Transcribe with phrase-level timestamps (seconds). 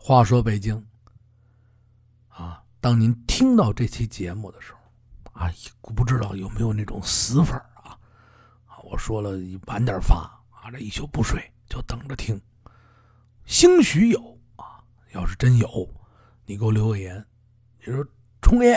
[0.00, 0.86] 话说北京
[2.28, 4.78] 啊，当您听到这期节目的时候
[5.32, 5.50] 啊，
[5.94, 7.98] 不知道有没有那种死粉啊？
[8.64, 9.32] 啊，我说了
[9.66, 10.16] 晚点发
[10.50, 12.40] 啊，这一宿不睡就等着听。
[13.44, 14.80] 兴许有啊，
[15.12, 15.68] 要是真有，
[16.46, 17.22] 你给我留个言，
[17.84, 18.06] 你说
[18.40, 18.76] 冲爷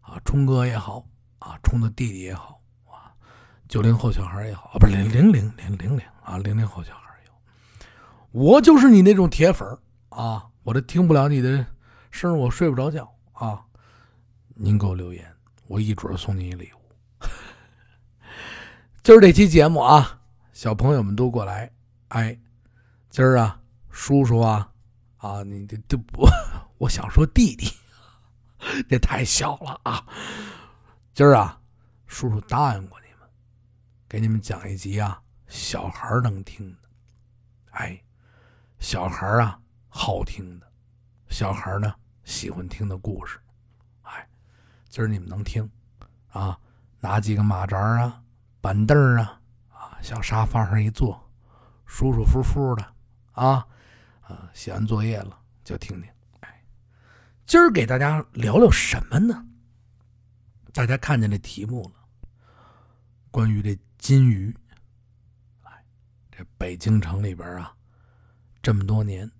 [0.00, 1.04] 啊，冲哥也好
[1.40, 3.12] 啊，冲的弟弟也好啊，
[3.68, 7.32] 九零后小孩也好啊，不是零零零零零零啊，零零后小孩有，
[8.30, 9.68] 我就是你那种铁粉
[10.16, 11.64] 啊，我这听不了你的
[12.10, 13.62] 声，我睡不着觉啊。
[14.54, 15.30] 您给我留言，
[15.66, 17.26] 我一准送您一礼物。
[19.04, 20.18] 今儿这期节目啊，
[20.54, 21.70] 小朋友们都过来，
[22.08, 22.34] 哎，
[23.10, 23.60] 今儿啊，
[23.90, 24.72] 叔叔啊，
[25.18, 26.26] 啊，你这这不，
[26.78, 27.70] 我想说弟弟，
[28.88, 30.02] 这太小了啊。
[31.12, 31.60] 今儿啊，
[32.06, 33.28] 叔叔答应过你们，
[34.08, 36.78] 给你们讲一集啊，小孩能听的，
[37.72, 38.02] 哎，
[38.78, 39.60] 小孩啊。
[39.96, 40.70] 好听的，
[41.30, 43.40] 小孩呢喜欢听的故事，
[44.02, 44.28] 哎，
[44.90, 45.68] 今儿你们能听
[46.28, 46.56] 啊？
[47.00, 48.22] 拿几个马扎啊、
[48.60, 51.18] 板凳啊，啊，向沙发上一坐，
[51.86, 52.94] 舒舒服服的
[53.32, 53.66] 啊，
[54.20, 56.10] 啊，写完作业了就听听。
[56.40, 56.62] 哎，
[57.46, 59.46] 今儿给大家聊聊什么呢？
[60.74, 62.28] 大家看见这题目了，
[63.30, 64.54] 关于这金鱼。
[66.30, 67.74] 这北京城里边啊，
[68.60, 69.30] 这么多年。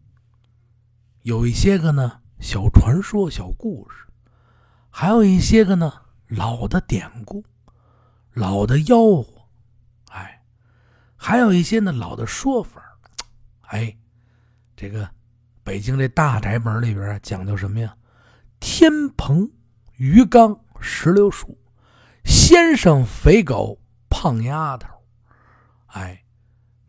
[1.26, 4.06] 有一些个呢小传说、小故事，
[4.90, 5.92] 还有一些个呢
[6.28, 7.44] 老的典故、
[8.32, 9.42] 老的吆喝，
[10.12, 10.44] 哎，
[11.16, 12.80] 还有一些呢老的说法
[13.62, 13.96] 哎，
[14.76, 15.10] 这个
[15.64, 17.96] 北京这大宅门里边讲究什么呀？
[18.60, 19.50] 天棚、
[19.96, 21.58] 鱼缸、石榴树、
[22.24, 24.88] 先生、肥狗、胖丫头，
[25.86, 26.22] 哎，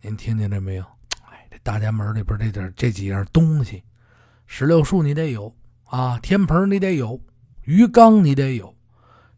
[0.01, 0.85] 您听见了没有？
[1.25, 3.83] 哎，这大宅门里边这点这几样东西。
[4.47, 7.21] 石榴树你得有啊，天棚你得有，
[7.63, 8.75] 鱼缸你得有，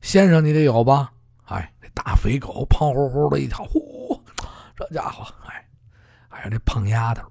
[0.01, 1.11] 先生你得有吧？
[1.45, 4.21] 哎，这大肥狗胖乎乎的一条，呼，
[4.75, 5.67] 这家伙，哎，
[6.29, 7.29] 还有这胖丫头。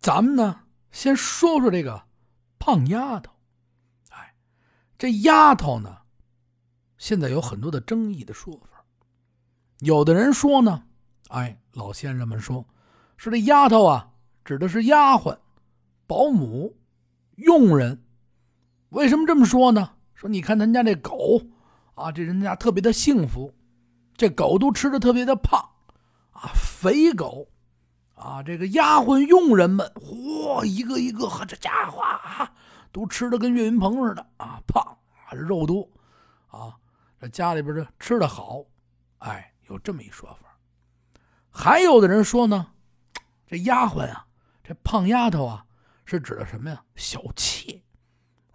[0.00, 0.60] 咱们呢，
[0.90, 2.02] 先说说这个
[2.58, 3.32] 胖丫头。
[4.10, 4.34] 哎，
[4.98, 5.98] 这丫头呢，
[6.98, 8.84] 现在有很多的争议的说法。
[9.78, 10.82] 有的人说呢，
[11.28, 12.66] 哎，老先生们说，
[13.16, 14.10] 说这丫头啊，
[14.44, 15.38] 指的是丫鬟。
[16.10, 16.76] 保姆、
[17.36, 18.02] 佣人，
[18.88, 19.92] 为什么这么说呢？
[20.12, 21.40] 说你看咱家这狗
[21.94, 23.54] 啊，这人家特别的幸福，
[24.16, 25.64] 这狗都吃的特别的胖
[26.32, 27.46] 啊，肥狗
[28.16, 32.52] 啊，这个丫鬟佣人们，嚯，一个一个，呵，这家伙啊，
[32.90, 34.82] 都吃的跟岳云鹏似的啊，胖
[35.28, 35.88] 啊，肉多
[36.48, 36.74] 啊，
[37.20, 38.64] 这家里边这吃的好，
[39.18, 40.58] 哎，有这么一说法。
[41.50, 42.66] 还有的人说呢，
[43.46, 44.26] 这丫鬟啊，
[44.64, 45.66] 这胖丫头啊。
[46.10, 46.82] 是指的什么呀？
[46.96, 47.80] 小妾，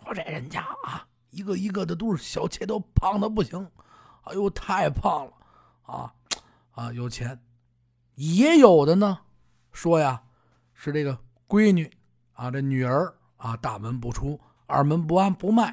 [0.06, 3.66] 我这人家啊，一个一个的都是小妾，都胖的不行，
[4.24, 5.32] 哎呦，太胖了
[5.84, 6.14] 啊
[6.72, 6.92] 啊！
[6.92, 7.40] 有钱，
[8.16, 9.20] 也有的呢，
[9.72, 10.22] 说呀，
[10.74, 11.18] 是这个
[11.48, 11.90] 闺女
[12.34, 15.68] 啊，这女儿啊，大门不出，二门不安不迈，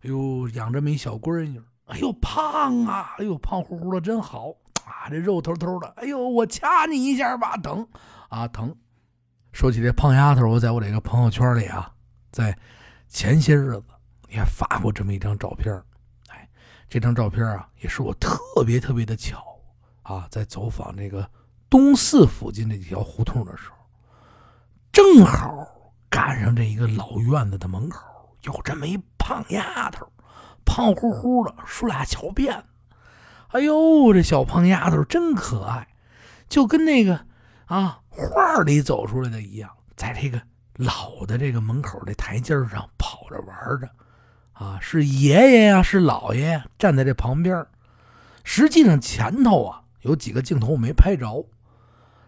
[0.00, 4.54] 哎呦，养这么一小闺女，哎呦，胖啊，哎呦，胖乎乎的真好。
[4.86, 7.86] 啊，这肉头头的，哎呦，我掐你一下吧，疼。
[8.30, 8.74] 啊，疼。
[9.52, 11.92] 说起这胖丫头，我在我这个朋友圈里啊，
[12.30, 12.56] 在
[13.08, 13.84] 前些日子
[14.28, 15.74] 也发过这么一张照片
[16.28, 16.48] 哎，
[16.88, 19.44] 这张照片啊，也是我特别特别的巧
[20.02, 21.28] 啊，在走访这个
[21.68, 23.76] 东四附近这几条胡同的时候，
[24.92, 25.66] 正好
[26.08, 28.04] 赶上这一个老院子的门口
[28.42, 30.06] 有这么一胖丫头，
[30.64, 32.64] 胖乎乎的，梳俩小辫子，
[33.48, 35.88] 哎呦，这小胖丫头真可爱，
[36.48, 37.26] 就跟那个
[37.66, 37.99] 啊。
[38.10, 40.40] 画里走出来的一样，在这个
[40.74, 43.88] 老的这个门口这台阶上跑着玩着，
[44.52, 47.64] 啊，是爷爷呀，是姥爷站在这旁边。
[48.42, 51.46] 实际上前头啊有几个镜头我没拍着，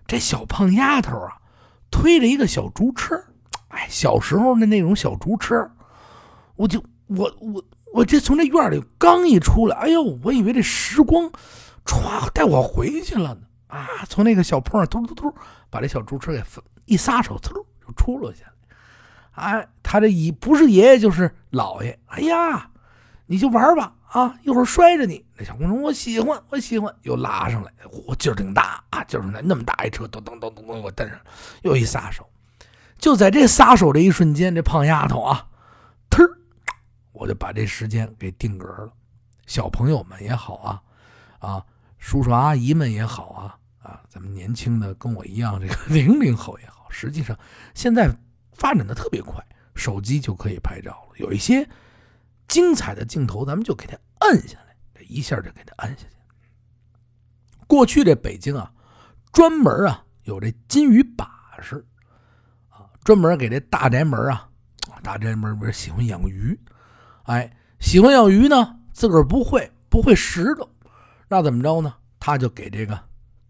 [0.07, 1.37] 这小胖丫头啊
[1.91, 3.15] 推着一个小竹车，
[3.69, 5.71] 哎，小时候的那种小竹车，
[6.57, 11.31] 我就我我我这从这院里刚一出来，哎呦，我以为这时光
[11.85, 13.41] 歘带我回去了呢。
[13.73, 14.05] 啊！
[14.09, 15.35] 从那个小坡上突突突，
[15.71, 16.43] 把这小猪车给
[16.85, 18.45] 一撒手，嗖就出了去。
[19.33, 21.99] 哎，他这一不是爷爷就是姥爷。
[22.07, 22.71] 哎呀，
[23.25, 24.39] 你就玩吧啊！
[24.43, 25.25] 一会儿摔着你。
[25.39, 27.73] 那小姑娘说：“我喜欢，我喜欢。”又拉上来，
[28.07, 29.03] 我，劲儿挺大啊！
[29.05, 31.19] 劲儿挺大，那么大一车，咚咚咚咚咚，我蹬上，
[31.63, 32.29] 又一撒手。
[32.99, 35.47] 就在这撒手这一瞬间，这胖丫头啊，
[36.11, 36.29] 忒，
[37.13, 38.93] 我就把这时间给定格了。
[39.47, 40.83] 小朋友们也好啊，
[41.39, 41.65] 啊，
[41.97, 43.57] 叔叔阿姨们也好啊。
[43.83, 47.37] 啊，咱们年轻的跟我一样，这个 零零后也好，实际上
[47.75, 48.09] 现在
[48.53, 49.45] 发展的特别快，
[49.75, 51.17] 手机就可以拍照了。
[51.17, 51.69] 有一些
[52.47, 56.17] 精彩的镜头，咱们就给它摁下来，这一下就给它摁下去。
[57.67, 58.73] 过去这北京啊，
[59.33, 61.85] 专门啊有这金鱼把式
[62.69, 64.49] 啊，专门给这大宅门啊，
[65.03, 66.59] 大宅门不是喜欢养鱼，
[67.25, 67.51] 哎，
[67.81, 70.69] 喜欢养鱼呢，自个儿不会，不会拾掇，
[71.29, 71.95] 那怎么着呢？
[72.21, 73.01] 他就给这个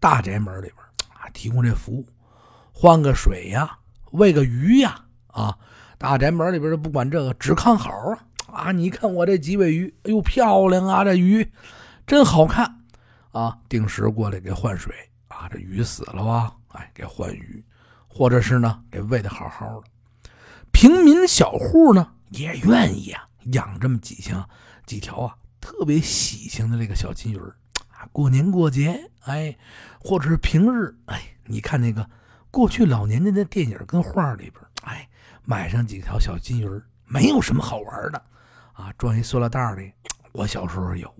[0.03, 0.75] 大宅门里边
[1.13, 2.05] 啊提供这服务，
[2.73, 3.77] 换个水呀，
[4.11, 5.57] 喂个鱼呀，啊，
[5.97, 8.19] 大宅门里边就不管这个，只看好啊
[8.51, 8.71] 啊！
[8.73, 11.49] 你看我这几尾鱼，哎呦漂亮啊，这鱼
[12.05, 12.81] 真好看。
[13.31, 14.93] 啊，定时过来给换水
[15.29, 16.53] 啊，这鱼死了吧？
[16.73, 17.63] 哎，给换鱼，
[18.09, 20.29] 或者是呢，给喂的好好的。
[20.73, 23.23] 平民小户呢也愿意啊，
[23.53, 24.45] 养这么几箱
[24.85, 27.55] 几条啊，特别喜庆的这个小金鱼啊。
[28.11, 29.57] 过年过节，哎，
[29.99, 32.09] 或者是平日，哎，你看那个
[32.51, 35.07] 过去老年间的电影跟画里边，哎，
[35.43, 38.21] 买上几条小金鱼没有什么好玩的
[38.73, 39.91] 啊，装一塑料袋里。
[40.31, 41.13] 我小时候有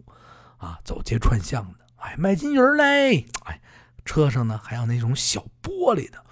[0.57, 1.85] 啊，走街串巷的。
[1.97, 3.25] 哎，卖金鱼嘞！
[3.45, 3.61] 哎，
[4.03, 6.23] 车上呢还有那种小玻璃的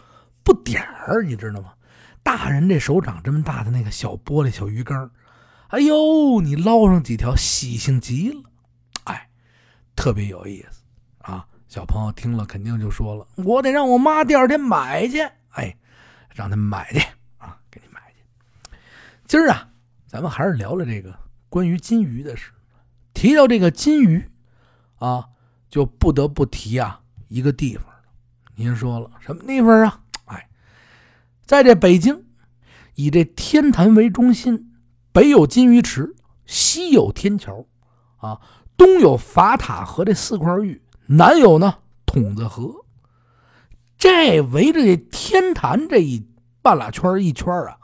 [0.43, 1.73] 不点儿，你知道吗？
[2.23, 5.09] 大人这手掌这么大的那个小玻璃小鱼缸，
[5.69, 8.50] 哎呦，你捞上几条，喜庆极了！
[10.01, 10.81] 特别有意思
[11.19, 11.45] 啊！
[11.67, 15.19] 小朋友听了肯定就说了：“我得让我妈第二天买去。”
[15.53, 15.77] 哎，
[16.33, 16.99] 让他们买去
[17.37, 18.71] 啊，给你买去。
[19.27, 19.69] 今儿啊，
[20.07, 21.15] 咱们还是聊聊这个
[21.49, 22.51] 关于金鱼的事。
[23.13, 24.27] 提到这个金鱼
[24.95, 25.27] 啊。
[25.69, 26.99] 就不得不提啊
[27.29, 27.85] 一个地方，
[28.55, 30.03] 您说了什么地方啊？
[30.25, 30.49] 哎，
[31.45, 32.25] 在这北京，
[32.95, 34.73] 以这天坛为中心，
[35.13, 36.13] 北有金鱼池，
[36.45, 37.65] 西有天桥，
[38.17, 38.41] 啊，
[38.81, 42.73] 东有法塔和这四块玉，南有呢筒子河。
[43.95, 46.27] 这围着这天坛这一
[46.63, 47.77] 半拉圈一圈啊，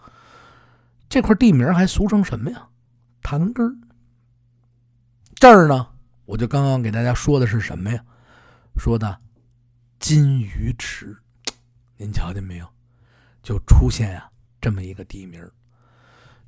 [1.07, 2.69] 这块地名还俗称什么呀？
[3.21, 3.79] 坛根
[5.35, 5.89] 这儿呢。
[6.25, 8.03] 我就刚刚给大家说的是什么呀？
[8.75, 9.19] 说的
[9.99, 11.15] 金鱼池，
[11.95, 12.67] 您瞧见没有？
[13.43, 14.27] 就出现呀
[14.59, 15.47] 这么一个地名。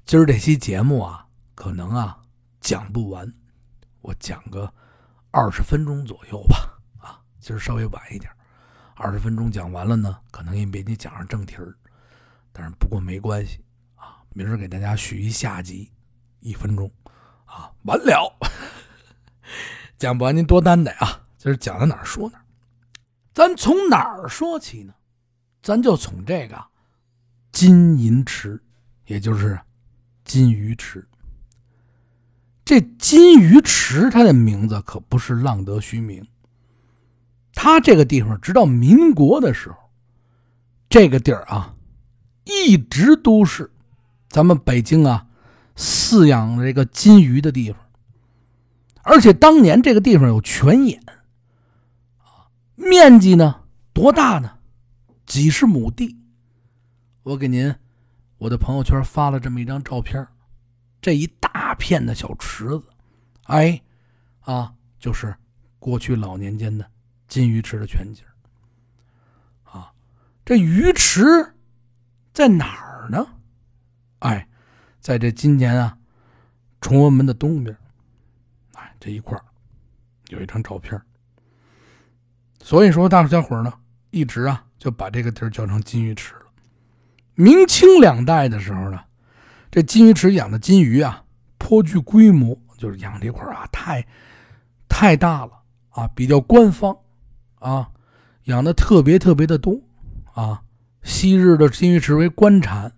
[0.07, 2.18] 今儿这期节目啊，可能啊
[2.60, 3.31] 讲不完，
[4.01, 4.72] 我讲个
[5.31, 6.78] 二十分钟左右吧。
[7.00, 8.31] 啊，今儿稍微晚一点，
[8.96, 11.75] 二十分钟讲完了呢，可能也没你讲上正题儿。
[12.51, 13.63] 但是不过没关系
[13.96, 15.92] 啊，明儿给大家续一下集，
[16.40, 16.92] 一分钟
[17.46, 18.36] 啊，完了。
[19.98, 21.22] 讲不完，您多担待啊！
[21.38, 22.45] 今儿讲到哪儿说哪儿，
[23.34, 24.94] 咱从哪儿说起呢？
[25.62, 26.57] 咱就从这个
[27.52, 28.62] 金银池，
[29.06, 29.60] 也就是
[30.24, 31.06] 金鱼池。
[32.69, 36.24] 这金鱼池，它的名字可不是浪得虚名。
[37.56, 39.75] 它这个地方，直到民国的时候，
[40.88, 41.74] 这个地儿啊，
[42.44, 43.71] 一直都是
[44.27, 45.25] 咱们北京啊
[45.75, 47.81] 饲养这个金鱼的地方。
[49.01, 51.01] 而且当年这个地方有泉眼，
[52.19, 53.62] 啊，面积呢
[53.94, 54.60] 多大呢？
[55.25, 56.19] 几十亩地。
[57.24, 57.74] 我给您
[58.38, 60.27] 我的朋友圈发了这么一张照片，
[61.01, 61.25] 这一
[61.80, 62.84] 片的小池子，
[63.46, 63.81] 哎，
[64.42, 65.34] 啊，就是
[65.80, 66.88] 过去老年间的
[67.28, 68.24] 金鱼池的全景。
[69.64, 69.92] 啊，
[70.46, 71.56] 这鱼池
[72.34, 73.26] 在哪儿呢？
[74.20, 74.48] 哎，
[75.00, 75.98] 在这今年啊，
[76.81, 77.76] 崇文门的东边。
[78.74, 79.42] 哎这一块
[80.28, 81.02] 有一张照片
[82.62, 83.74] 所以说大伙小伙呢，
[84.12, 86.42] 一直啊就把这个地儿叫成金鱼池了。
[87.36, 89.06] 明清两代的时候呢，
[89.71, 91.24] 这金鱼池养的金鱼啊
[91.69, 94.04] 颇具规模，就是养这块啊太
[94.88, 95.52] 太大了
[95.90, 96.97] 啊，比较官方
[97.59, 97.92] 啊，
[98.45, 99.80] 养的特别特别的多
[100.33, 100.64] 啊。
[101.04, 102.92] 昔日的金鱼池为官产，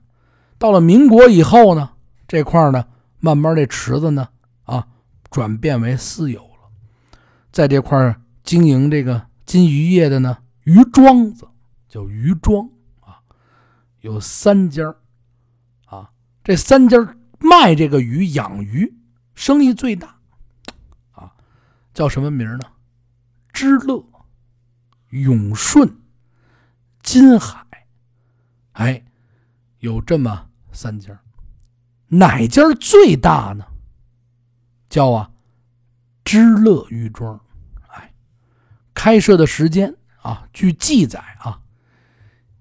[0.58, 1.92] 到了民国以后呢，
[2.30, 2.88] 这块呢
[3.20, 4.30] 慢慢这池子呢
[4.63, 4.88] 啊。
[5.30, 6.70] 转变为私有了，
[7.51, 11.46] 在这块经营这个金鱼业的呢，鱼庄子
[11.90, 12.70] 叫鱼庄
[13.01, 13.20] 啊，
[14.00, 14.96] 有三家
[15.86, 16.10] 啊，
[16.42, 16.98] 这三家
[17.42, 18.94] 卖这个鱼、养鱼，
[19.34, 20.16] 生意最大
[21.12, 21.34] 啊，
[21.94, 22.66] 叫什么名呢？
[23.52, 24.06] 知乐、
[25.10, 26.00] 永顺、
[27.02, 27.66] 金海，
[28.74, 29.04] 哎，
[29.80, 31.20] 有这么三家，
[32.08, 33.66] 哪家最大呢？
[34.88, 35.32] 叫啊，
[36.24, 37.42] 知乐鱼庄，
[37.88, 38.14] 哎，
[38.94, 41.62] 开设的时间啊，据记载啊，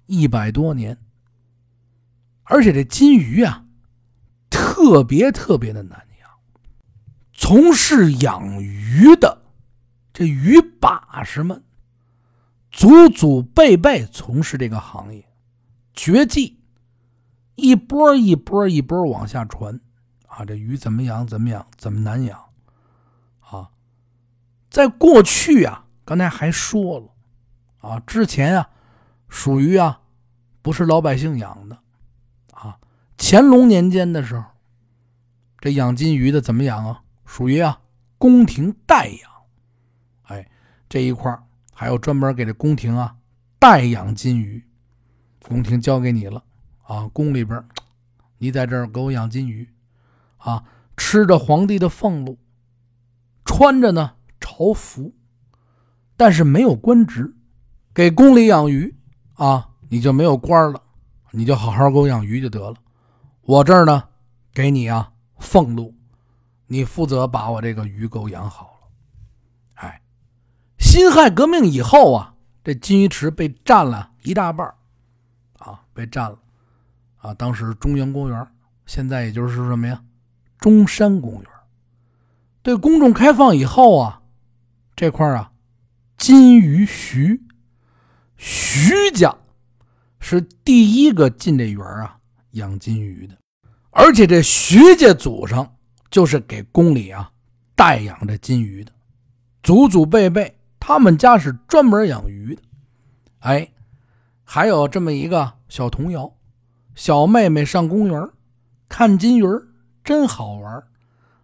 [0.06, 0.96] 一百多年。
[2.44, 3.64] 而且这金鱼啊，
[4.50, 6.28] 特别特别的难养。
[7.32, 9.42] 从事养鱼的
[10.12, 11.62] 这鱼把式们，
[12.70, 15.26] 祖祖辈辈从事这个行业，
[15.94, 16.58] 绝技，
[17.54, 19.80] 一波一波一波往下传，
[20.26, 21.26] 啊，这鱼怎么养？
[21.26, 21.66] 怎么养？
[21.78, 22.38] 怎么难养？
[23.40, 23.70] 啊，
[24.68, 27.08] 在过去啊，刚才还说了，
[27.78, 28.68] 啊，之前啊，
[29.28, 30.00] 属于啊，
[30.60, 31.78] 不是老百姓养的，
[33.32, 34.44] 乾隆年间的时候，
[35.60, 37.04] 这养金鱼的怎么养啊？
[37.24, 37.80] 属于啊，
[38.18, 39.30] 宫廷代养，
[40.22, 40.50] 哎，
[40.88, 41.38] 这一块
[41.72, 43.14] 还有专门给这宫廷啊
[43.60, 44.66] 代养金鱼，
[45.46, 46.42] 宫廷交给你了。
[46.82, 47.64] 啊，宫里边，
[48.38, 49.68] 你在这儿给我养金鱼，
[50.38, 50.64] 啊，
[50.96, 52.36] 吃着皇帝的俸禄，
[53.44, 55.14] 穿着呢朝服，
[56.16, 57.32] 但是没有官职，
[57.94, 58.96] 给宫里养鱼，
[59.34, 60.82] 啊，你就没有官了，
[61.30, 62.74] 你就好好给我养鱼就得了。
[63.50, 64.04] 我这儿呢，
[64.54, 65.92] 给你啊俸禄，
[66.68, 68.88] 你负责把我这个鱼钩养好了。
[69.74, 70.02] 哎，
[70.78, 74.72] 辛亥革命以后啊，这金鱼池被占了一大半
[75.58, 76.38] 啊，被占了。
[77.16, 78.46] 啊，当时中央公园，
[78.86, 80.00] 现在也就是什么呀？
[80.60, 81.44] 中山公园。
[82.62, 84.22] 对公众开放以后啊，
[84.94, 85.50] 这块啊，
[86.16, 87.42] 金鱼徐，
[88.36, 89.36] 徐家
[90.20, 92.18] 是第一个进这园啊
[92.52, 93.36] 养金鱼的，
[93.90, 95.76] 而且这徐家祖上
[96.10, 97.30] 就是给宫里啊
[97.74, 98.92] 代养这金鱼的，
[99.62, 102.62] 祖祖辈辈他们家是专门养鱼的。
[103.40, 103.72] 哎，
[104.44, 106.32] 还有这么一个小童谣。
[106.94, 108.28] 小妹妹上公园
[108.88, 109.44] 看金鱼
[110.04, 110.82] 真好玩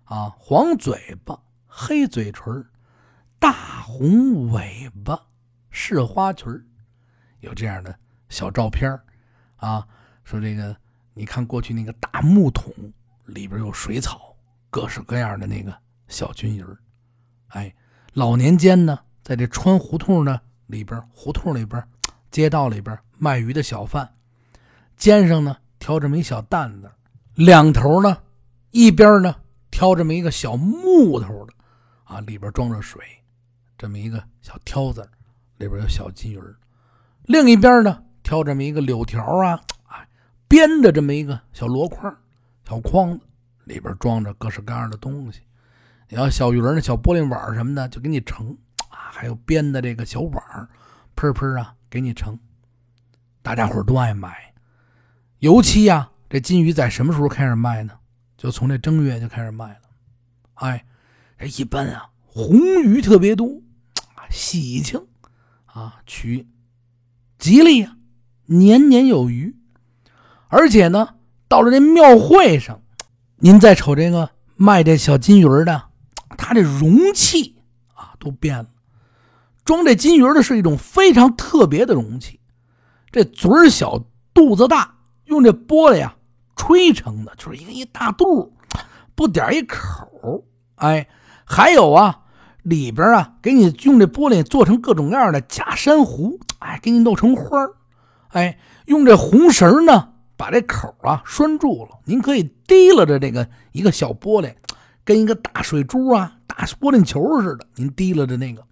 [0.04, 0.34] 啊！
[0.38, 2.66] 黄嘴巴，黑嘴唇
[3.38, 5.18] 大红尾巴
[5.70, 6.50] 是花裙
[7.40, 7.98] 有这样的
[8.28, 8.90] 小照片
[9.56, 9.86] 啊。
[10.24, 10.76] 说这个，
[11.18, 12.70] 你看过去那个大木桶
[13.24, 14.36] 里边有水草，
[14.68, 15.74] 各式各样的那个
[16.08, 16.76] 小金鱼儿
[17.48, 17.74] 哎，
[18.12, 21.82] 老年间呢，在这穿胡同呢里边，胡同里边，
[22.30, 24.06] 街道里边卖鱼的小贩。
[24.94, 26.92] 肩上呢挑这么一小担子，
[27.34, 28.18] 两头呢，
[28.70, 29.36] 一边呢
[29.70, 31.54] 挑这么一个小木头的，
[32.04, 33.02] 啊，里边装着水，
[33.78, 35.00] 这么一个小挑子，
[35.56, 36.54] 里边有小金鱼儿
[37.24, 39.58] 另一边呢挑这么一个柳条啊，
[40.48, 42.16] 编的这么一个小箩筐、
[42.68, 43.26] 小筐子，
[43.64, 45.40] 里边装着各式各样的东西。
[46.08, 48.56] 你要小鱼儿呢，小玻璃碗什么的就给你盛
[48.90, 50.68] 啊，还有编的这个小碗儿，
[51.16, 52.38] 喷喷啊给你盛，
[53.42, 54.54] 大家伙都爱买。
[55.40, 57.98] 尤其呀，这金鱼在什么时候开始卖呢？
[58.36, 59.80] 就从这正月就开始卖了。
[60.54, 60.86] 哎，
[61.38, 63.60] 这一般啊，红鱼特别多，
[64.30, 65.04] 喜庆
[65.64, 66.46] 啊，取
[67.38, 67.96] 吉利呀，
[68.44, 69.56] 年年有余。
[70.56, 71.10] 而且呢，
[71.48, 72.80] 到了这庙会上，
[73.36, 75.82] 您再瞅这个卖这小金鱼的，
[76.38, 77.56] 他这容器
[77.92, 78.66] 啊都变了，
[79.66, 82.40] 装这金鱼的是一种非常特别的容器，
[83.12, 84.94] 这嘴小，肚子大。
[85.26, 86.16] 用这玻璃啊
[86.54, 88.54] 吹成的，就是一个一大肚，
[89.14, 90.44] 不点一口。
[90.76, 91.08] 哎，
[91.44, 92.20] 还有啊，
[92.62, 97.74] 里边啊给你用这玻璃做成各种各样的假珊瑚，哎，给你弄成花儿
[98.28, 101.98] 哎，用这红绳呢把这口啊拴住了。
[102.04, 104.52] 您可以提拉着这个一个小玻璃，
[105.04, 107.66] 跟一个大水珠啊、大玻璃球似的。
[107.76, 108.62] 您提拉着那个，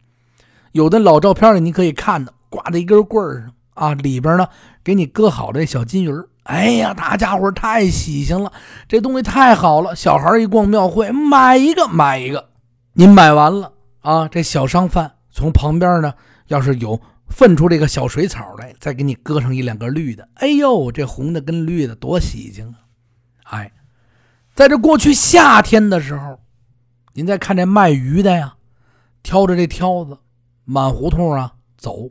[0.72, 4.46] 有的老照片里你可以看的挂在一根棍儿上啊，里边呢
[4.82, 6.28] 给你搁好这小金鱼儿。
[6.44, 8.52] 哎呀，大家伙太喜庆了，
[8.86, 9.96] 这东西太好了。
[9.96, 12.50] 小孩一逛庙会，买一个买一个。
[12.92, 16.12] 您买完了啊，这小商贩从旁边呢，
[16.48, 20.28] 要是有分出这个小水草来，再给你搁上一两个绿的。
[20.34, 22.78] 哎呦，这红的跟绿的多喜庆啊！
[23.44, 23.72] 哎，
[24.54, 26.40] 在这过去夏天的时候，
[27.12, 28.56] 您再看这卖鱼的呀，
[29.22, 30.18] 挑着这挑子
[30.64, 32.10] 满胡同啊走，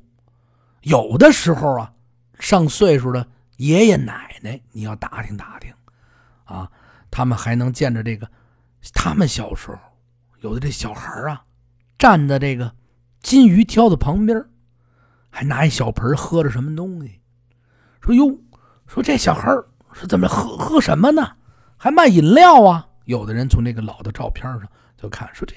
[0.82, 1.94] 有的时候啊，
[2.40, 3.28] 上岁数的。
[3.58, 5.72] 爷爷奶奶，你要打听打听，
[6.44, 6.70] 啊，
[7.12, 8.28] 他们还能见着这个，
[8.96, 9.78] 他们小时候
[10.42, 11.46] 有的这小孩啊，
[12.00, 12.74] 站在这个
[13.22, 14.44] 金鱼挑子旁边，
[15.36, 17.20] 还拿一小盆喝着什么东西。
[18.00, 18.38] 说哟，
[18.86, 19.52] 说这小孩
[19.94, 21.36] 是怎么喝喝什么呢？
[21.76, 22.88] 还卖饮料啊？
[23.06, 24.62] 有的人从那个老的照片上
[24.96, 25.56] 就看，说这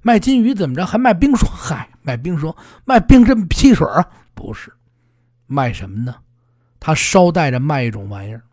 [0.00, 0.86] 卖金鱼怎么着？
[0.86, 1.50] 还卖冰霜？
[1.52, 2.54] 嗨，卖冰霜，
[2.84, 4.08] 卖冰镇汽水啊？
[4.32, 4.72] 不是，
[5.46, 6.14] 卖什么呢？
[6.78, 8.44] 他捎带着卖一种玩意儿，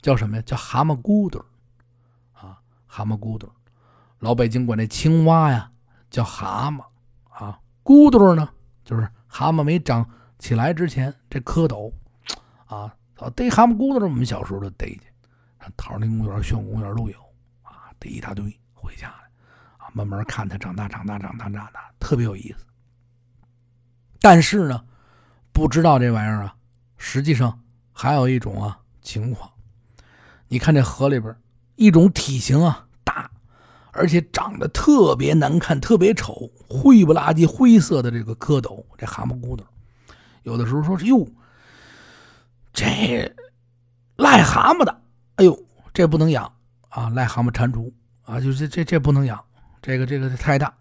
[0.00, 0.42] 叫什么呀？
[0.44, 1.44] 叫蛤蟆骨朵
[2.32, 3.48] 啊，蛤蟆骨朵
[4.18, 5.70] 老北京管那青蛙呀
[6.10, 6.82] 叫蛤蟆
[7.30, 8.48] 啊，骨朵呢
[8.84, 10.06] 就是蛤蟆没长
[10.38, 11.90] 起来之前这蝌蚪
[12.66, 12.94] 啊，
[13.34, 15.00] 逮蛤蟆骨朵我们小时候都逮去，
[15.74, 17.18] 桃林公园、宣武公园都有
[17.62, 19.30] 啊，逮一大堆回家来
[19.78, 22.66] 啊，慢慢看它长大、长大、长大、长大，特别有意思。
[24.20, 24.84] 但是呢，
[25.50, 26.54] 不知道这玩意儿啊。
[26.98, 27.58] 实际上
[27.90, 29.50] 还有一种啊情况，
[30.46, 31.34] 你看这河里边，
[31.76, 32.86] 一种体型啊，
[33.92, 39.64] 而且长得特别难看、特别丑、灰不拉几、灰色的这个蝌蚪，这蛤蟆骨头，
[40.42, 41.26] 有的时候说是哟，
[42.72, 43.30] 这
[44.16, 45.00] 癞蛤蟆的，
[45.36, 45.58] 哎呦，
[45.92, 46.50] 这不能养
[46.88, 47.10] 啊！
[47.10, 47.92] 癞蛤蟆蟾蜍
[48.24, 49.44] 啊，就这这这不能养，
[49.82, 50.74] 这个这个太大。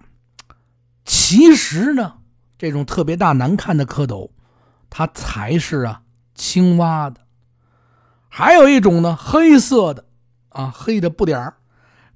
[1.03, 2.13] 其实呢，
[2.57, 4.29] 这种特别大难看的蝌蚪，
[4.89, 6.01] 它才是啊
[6.33, 7.19] 青蛙的。
[8.29, 10.05] 还有一种呢，黑色的
[10.49, 11.57] 啊，黑的不点儿，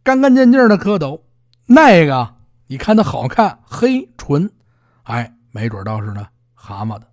[0.06, 1.20] 干干净净的蝌蚪，
[1.66, 2.36] 那个
[2.68, 4.52] 你看它好看，黑纯，
[5.02, 7.08] 哎，没准倒是呢蛤蟆的。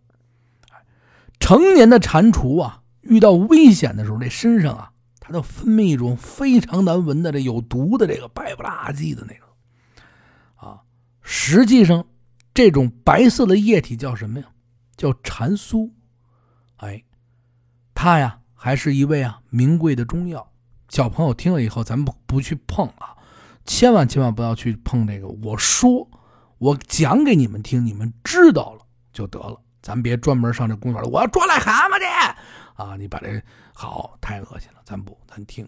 [1.41, 10.83] 成年的蟾蜍啊，遇到危险的时候，这身上啊，它都分泌一种非常难闻的这有毒的这个白不拉几的那个啊。
[11.23, 12.05] 实际上，
[12.53, 14.47] 这种白色的液体叫什么呀？
[14.99, 15.91] 叫蟾酥。
[16.77, 17.03] 哎，
[17.95, 18.41] 它呀。
[18.55, 20.52] 还是一味啊名贵的中药，
[20.93, 23.17] 小朋友听了以后，咱们不不去碰啊，
[23.65, 25.27] 千万千万不要去碰这个。
[25.27, 26.07] 我说，
[26.59, 28.81] 我讲给你们听，你们知道了
[29.11, 31.09] 就得了，咱别专门上这公园了。
[31.09, 32.05] 我要抓癞蛤蟆去
[32.75, 32.95] 啊！
[32.99, 35.67] 你把这好太恶心了，咱不，咱听，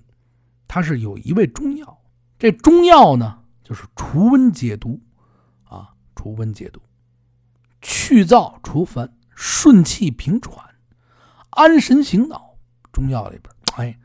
[0.68, 1.98] 它是有一味中药，
[2.38, 5.00] 这中药呢就是除温解毒
[5.64, 6.82] 啊，除温解毒，
[7.80, 10.62] 去燥除烦，顺气平喘，
[11.48, 12.58] 安神醒脑。
[12.92, 13.98] 中药里边，哎，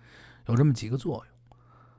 [0.50, 1.58] 有这么几个作用，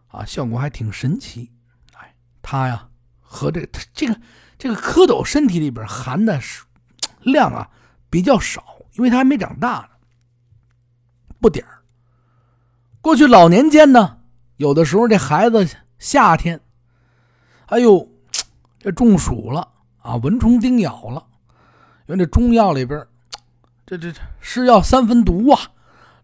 [0.09, 1.53] 啊，效果还挺神奇。
[1.95, 2.89] 哎，它呀
[3.21, 4.21] 和这个这个
[4.59, 6.65] 这个蝌蚪身体里边含的是
[7.21, 7.71] 量啊
[8.11, 9.89] 比较少，因为它还没长大呢，
[11.41, 11.79] 不点儿。
[13.01, 14.19] 过去老年间呢，
[14.57, 15.67] 有的时候这孩子
[16.01, 16.61] 夏天，
[17.67, 18.11] 哎呦，
[18.81, 19.69] 这中暑了
[20.03, 21.25] 啊，蚊虫叮咬了，
[22.07, 23.07] 因为这中药里边，
[23.87, 25.71] 这这这是药三分毒啊。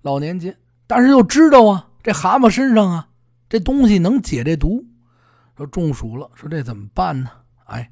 [0.02, 0.56] 老年间，
[0.86, 3.08] 但是又知道啊，这蛤蟆身上啊，
[3.48, 4.86] 这东西能解这毒。
[5.56, 7.28] 说中暑了，说这怎么办呢？
[7.64, 7.90] 哎，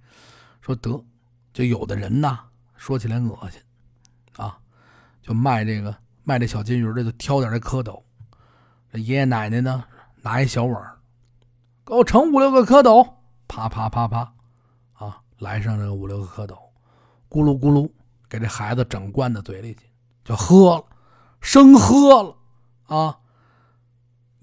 [0.61, 1.05] 说得，
[1.53, 2.39] 就有的人呐，
[2.77, 3.61] 说起来恶心
[4.37, 4.57] 啊，
[5.21, 8.01] 就卖这个卖这小金鱼的，就挑点这蝌蚪。
[8.93, 9.83] 这爷爷奶奶呢，
[10.23, 10.81] 拿一小碗，
[11.85, 13.15] 给我盛五六个蝌蚪，
[13.49, 14.33] 啪啪啪啪，
[14.93, 16.57] 啊，来上这五六个蝌蚪，
[17.29, 17.91] 咕噜咕噜，
[18.29, 19.91] 给这孩子整灌到嘴里去，
[20.23, 20.85] 就喝了。
[21.41, 22.37] 生喝了
[22.87, 23.19] 啊！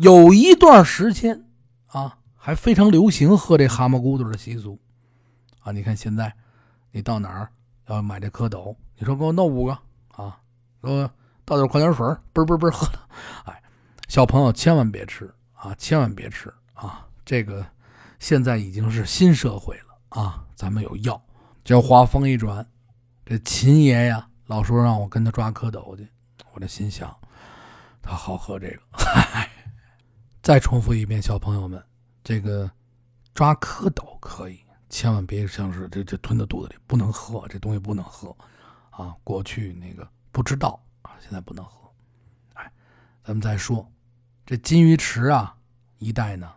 [0.02, 1.46] 有一段时间
[1.86, 4.80] 啊，还非常流行喝这蛤蟆骨朵的习俗
[5.60, 5.72] 啊。
[5.72, 6.34] 你看现在，
[6.90, 7.48] 你到哪儿
[7.86, 9.78] 要买这蝌蚪，你说给我弄五个
[10.16, 10.40] 啊，
[10.82, 11.08] 给我
[11.46, 13.08] 倒点矿泉水，嘣嘣嘣喝了。
[13.46, 13.62] 哎，
[14.08, 17.06] 小朋友千万别吃啊，千万别吃啊！
[17.24, 17.64] 这个
[18.18, 21.22] 现在已经是新社会了啊，咱们有药。
[21.64, 22.66] 这话锋一转，
[23.24, 26.08] 这秦爷呀，老说让我跟他抓蝌蚪去。
[26.54, 27.16] 我这心想，
[28.02, 28.80] 他好喝这个。
[28.94, 29.48] 嗨
[30.42, 31.82] 再重复一遍，小朋友们，
[32.24, 32.70] 这个
[33.34, 38.36] 抓蝌蚪可以，千万别像是这这吞到肚子里，不能喝这东西，不能喝
[38.90, 39.16] 啊！
[39.24, 41.88] 过去那个不知道啊，现在不能喝。
[42.54, 42.72] 哎，
[43.24, 43.88] 咱们再说
[44.44, 45.56] 这金鱼池啊，
[46.00, 46.52] 一带呢，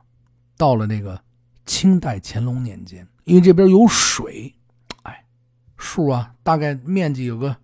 [0.56, 1.22] 到了那个
[1.66, 4.54] 清代乾隆年间，因为这边有水，
[5.02, 5.26] 哎，
[5.76, 7.54] 树啊，大概面积有个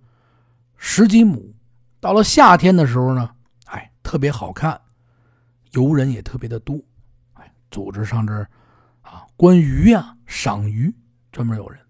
[0.76, 1.54] 十几亩。
[1.98, 4.80] 到了夏天的时候呢，哎，特别好看，
[5.72, 6.78] 游人也特别的多，
[7.35, 8.33] 哎，组织上这
[9.02, 10.94] 啊，观鱼呀，赏鱼，
[11.33, 11.80] 专门有人，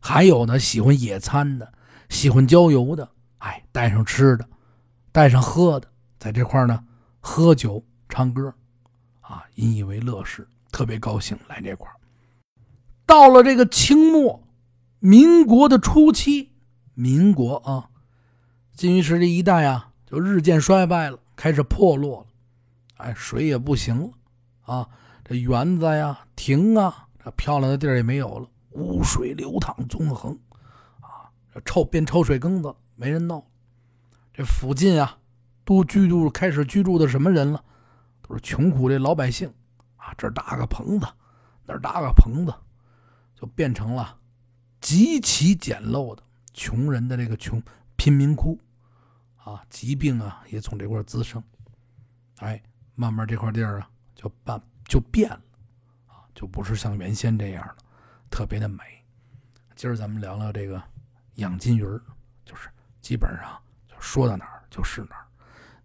[0.00, 1.72] 还有呢，喜欢野餐的，
[2.08, 4.48] 喜欢郊游的，哎，带上吃的，
[5.12, 5.88] 带上喝的，
[6.18, 6.84] 在这块呢，
[7.20, 8.52] 喝酒唱歌，
[9.20, 11.88] 啊，引以为乐事，特别高兴来这块
[13.04, 14.46] 到了这个清末，
[14.98, 16.52] 民国的初期，
[16.94, 17.90] 民国啊。
[18.74, 22.26] 金鱼池这一带啊，就日渐衰败了，开始破落了，
[22.98, 24.10] 哎，水也不行了，
[24.74, 24.88] 啊，
[25.24, 30.38] 这园子呀、亭啊，这漂亮的地儿也没有了，污水流淌纵横，
[31.00, 33.44] 啊，这臭变臭水坑子，没人闹。
[34.32, 35.18] 这附近啊，
[35.64, 37.64] 都居住开始居住的什么人了？
[38.22, 39.52] 都是穷苦的老百姓，
[39.96, 41.06] 啊，这搭个棚子，
[41.64, 42.54] 那搭个棚子，
[43.34, 44.18] 就变成了
[44.80, 47.62] 极其简陋的穷人的这个穷
[47.96, 48.58] 贫民窟。
[49.36, 51.42] 啊，疾病啊也从这块滋生，
[52.36, 52.62] 哎，
[53.00, 55.40] 慢慢这块地儿啊就办就变了，
[56.08, 57.84] 啊，就不是像原先这样的
[58.28, 58.82] 特别的美。
[59.76, 60.82] 今儿咱们聊聊这个
[61.34, 62.02] 养金鱼儿，
[62.44, 62.68] 就是
[63.00, 63.56] 基本上
[63.86, 65.24] 就说到哪儿就是哪儿。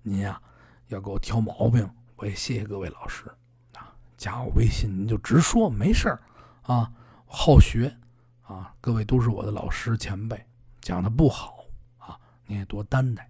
[0.01, 0.41] 您呀
[0.87, 3.29] 要给我挑毛病，我也谢谢各位老师
[3.75, 6.19] 啊，加我微信您就直说，没事儿
[6.63, 6.91] 啊，
[7.27, 7.95] 好学
[8.41, 10.43] 啊，各位都是我的老师前辈，
[10.81, 11.63] 讲的不好
[11.99, 13.29] 啊，你也多担待。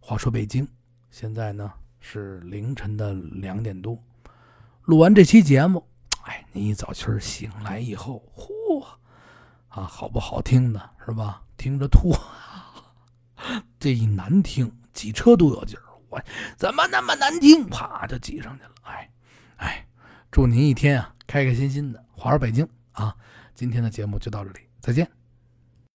[0.00, 0.66] 话说北京，
[1.10, 1.70] 现在呢
[2.10, 4.02] 是凌晨的两点多。
[4.84, 5.86] 录完这期节目，
[6.22, 8.82] 哎，你一早清醒来以后，嚯，
[9.68, 11.42] 啊，好不好听的是吧？
[11.58, 12.14] 听着吐，
[13.78, 15.84] 这一难听，挤车都有劲儿。
[16.08, 16.18] 我
[16.56, 17.66] 怎么那么难听？
[17.68, 18.70] 啪就挤上去了。
[18.84, 19.10] 哎，
[19.58, 19.86] 哎，
[20.30, 23.14] 祝您一天啊开开心心的，花儿北京啊！
[23.54, 25.17] 今天的节目就到这里，再见。